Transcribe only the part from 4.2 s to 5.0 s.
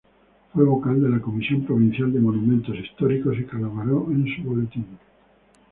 su boletín.